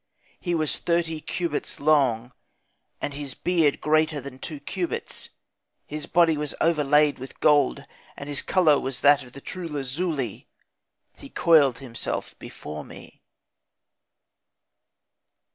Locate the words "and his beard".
2.99-3.79